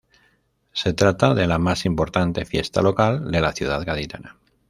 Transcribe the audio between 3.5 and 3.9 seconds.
ciudad